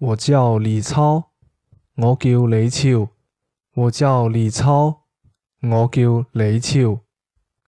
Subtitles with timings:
[0.00, 1.32] 我叫李超
[1.94, 3.10] 我叫李超。
[3.74, 5.02] 我叫李超
[5.60, 7.09] 我叫李超。